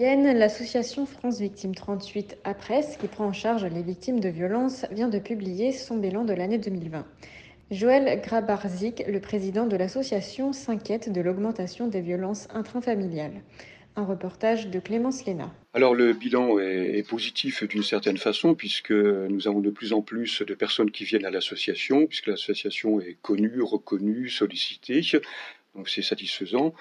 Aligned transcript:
L'association 0.00 1.06
France 1.06 1.38
Victimes 1.38 1.74
38 1.74 2.38
à 2.42 2.54
Presse, 2.54 2.96
qui 2.96 3.06
prend 3.06 3.26
en 3.26 3.32
charge 3.32 3.64
les 3.64 3.82
victimes 3.82 4.18
de 4.18 4.28
violences, 4.28 4.86
vient 4.90 5.08
de 5.08 5.20
publier 5.20 5.70
son 5.70 5.98
bilan 5.98 6.24
de 6.24 6.32
l'année 6.32 6.58
2020. 6.58 7.06
Joël 7.70 8.20
Grabarzik, 8.20 9.04
le 9.06 9.20
président 9.20 9.66
de 9.66 9.76
l'association, 9.76 10.52
s'inquiète 10.52 11.12
de 11.12 11.20
l'augmentation 11.20 11.86
des 11.86 12.00
violences 12.00 12.48
intrafamiliales. 12.52 13.42
Un 13.94 14.04
reportage 14.04 14.66
de 14.66 14.80
Clémence 14.80 15.26
Léna. 15.26 15.54
Alors 15.74 15.94
le 15.94 16.12
bilan 16.12 16.58
est 16.58 17.08
positif 17.08 17.62
d'une 17.62 17.84
certaine 17.84 18.18
façon 18.18 18.56
puisque 18.56 18.90
nous 18.90 19.46
avons 19.46 19.60
de 19.60 19.70
plus 19.70 19.92
en 19.92 20.02
plus 20.02 20.42
de 20.42 20.54
personnes 20.54 20.90
qui 20.90 21.04
viennent 21.04 21.24
à 21.24 21.30
l'association, 21.30 22.06
puisque 22.06 22.26
l'association 22.26 23.00
est 23.00 23.16
connue, 23.22 23.62
reconnue, 23.62 24.28
sollicitée, 24.28 25.02
donc 25.76 25.88
c'est 25.88 26.02
satisfaisant. 26.02 26.74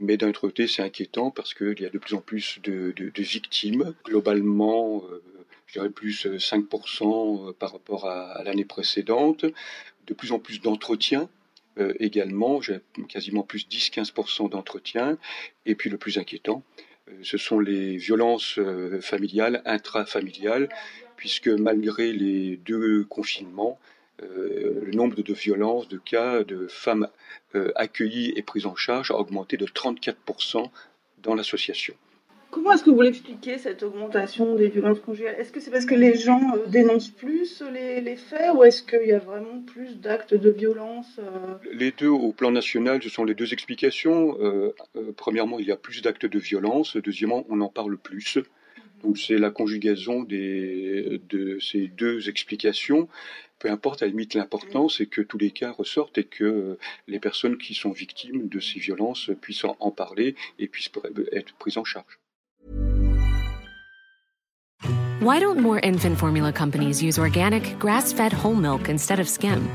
Mais 0.00 0.16
d'un 0.16 0.28
autre 0.28 0.40
côté, 0.40 0.66
c'est 0.66 0.82
inquiétant 0.82 1.30
parce 1.30 1.54
qu'il 1.54 1.80
y 1.80 1.84
a 1.84 1.90
de 1.90 1.98
plus 1.98 2.14
en 2.14 2.20
plus 2.20 2.60
de, 2.62 2.94
victimes. 3.16 3.94
Globalement, 4.04 5.04
euh, 5.10 5.22
je 5.66 5.74
dirais 5.74 5.90
plus 5.90 6.26
5% 6.26 7.52
par 7.54 7.72
rapport 7.72 8.06
à, 8.06 8.42
l'année 8.44 8.64
précédente. 8.64 9.44
De 10.06 10.14
plus 10.14 10.32
en 10.32 10.38
plus 10.38 10.60
d'entretiens 10.60 11.28
euh, 11.78 11.92
également, 12.00 12.60
j'ai 12.60 12.80
quasiment 13.08 13.42
plus 13.42 13.68
10-15% 13.68 14.50
d'entretiens. 14.50 15.18
Et 15.66 15.74
puis 15.74 15.90
le 15.90 15.98
plus 15.98 16.18
inquiétant, 16.18 16.62
euh, 17.08 17.12
ce 17.22 17.38
sont 17.38 17.60
les 17.60 17.96
violences 17.96 18.58
euh, 18.58 19.00
familiales, 19.00 19.62
intrafamiliales, 19.64 20.68
puisque 21.16 21.48
malgré 21.48 22.12
les 22.12 22.56
deux 22.56 23.04
confinements, 23.04 23.78
euh, 24.22 24.80
le 24.84 24.92
nombre 24.92 25.22
de 25.22 25.32
violences, 25.32 25.88
de 25.88 25.98
cas 25.98 26.44
de 26.44 26.66
femmes 26.68 27.08
euh, 27.54 27.72
accueillies 27.76 28.32
et 28.36 28.42
prises 28.42 28.66
en 28.66 28.76
charge 28.76 29.10
a 29.10 29.16
augmenté 29.16 29.56
de 29.56 29.66
34% 29.66 30.70
dans 31.22 31.34
l'association. 31.34 31.94
Comment 32.50 32.72
est-ce 32.72 32.82
que 32.82 32.90
vous 32.90 33.02
l'expliquez, 33.02 33.58
cette 33.58 33.82
augmentation 33.82 34.54
des 34.54 34.68
violences 34.68 35.00
conjugales? 35.00 35.36
Est-ce 35.38 35.52
que 35.52 35.60
c'est 35.60 35.70
parce 35.70 35.84
que 35.84 35.94
les 35.94 36.16
gens 36.16 36.40
euh, 36.56 36.66
dénoncent 36.66 37.10
plus 37.10 37.62
les, 37.72 38.00
les 38.00 38.16
faits 38.16 38.54
ou 38.54 38.64
est-ce 38.64 38.82
qu'il 38.82 39.06
y 39.06 39.12
a 39.12 39.18
vraiment 39.18 39.60
plus 39.60 40.00
d'actes 40.00 40.34
de 40.34 40.50
violence 40.50 41.20
Les 41.72 41.90
deux, 41.90 42.08
au 42.08 42.32
plan 42.32 42.50
national, 42.50 43.02
ce 43.02 43.10
sont 43.10 43.24
les 43.24 43.34
deux 43.34 43.52
explications. 43.52 44.38
Euh, 44.40 44.74
premièrement, 45.16 45.58
il 45.58 45.66
y 45.66 45.72
a 45.72 45.76
plus 45.76 46.00
d'actes 46.00 46.24
de 46.24 46.38
violence. 46.38 46.96
Deuxièmement, 46.96 47.44
on 47.50 47.60
en 47.60 47.68
parle 47.68 47.98
plus. 47.98 48.38
Donc 49.02 49.18
c'est 49.18 49.38
la 49.38 49.50
conjugaison 49.50 50.22
de 50.22 51.58
ces 51.60 51.88
deux 51.88 52.28
explications. 52.28 53.08
Peu 53.58 53.70
importe, 53.70 54.02
à 54.02 54.06
la 54.06 54.10
limite, 54.10 54.34
l'important, 54.34 54.88
c'est 54.88 55.06
que 55.06 55.20
tous 55.20 55.38
les 55.38 55.50
cas 55.50 55.72
ressortent 55.72 56.18
et 56.18 56.24
que 56.24 56.78
les 57.08 57.18
personnes 57.18 57.58
qui 57.58 57.74
sont 57.74 57.90
victimes 57.90 58.48
de 58.48 58.60
ces 58.60 58.78
violences 58.78 59.30
puissent 59.40 59.64
en, 59.64 59.90
parler 59.90 60.36
et 60.58 60.68
puissent 60.68 60.90
être 61.32 61.54
prises 61.54 61.78
en 61.78 61.84
charge. 61.84 62.18
Why 65.20 65.40
don't 65.40 65.60
more 65.60 65.80
infant 65.82 66.16
formula 66.16 66.52
companies 66.52 67.02
use 67.02 67.18
organic, 67.18 67.76
grass 67.80 68.12
fed 68.12 68.32
whole 68.32 68.54
milk 68.54 68.88
instead 68.88 69.18
of 69.18 69.28
skim? 69.28 69.68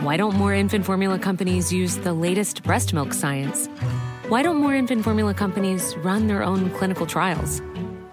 Why 0.00 0.16
don't 0.16 0.36
more 0.36 0.54
infant 0.54 0.84
formula 0.84 1.18
companies 1.18 1.72
use 1.72 1.96
the 1.96 2.12
latest 2.12 2.62
breast 2.62 2.94
milk 2.94 3.12
science? 3.12 3.68
Why 4.28 4.42
don't 4.44 4.58
more 4.58 4.74
infant 4.74 5.02
formula 5.02 5.34
companies 5.34 5.96
run 6.04 6.28
their 6.28 6.44
own 6.44 6.70
clinical 6.70 7.06
trials? 7.06 7.60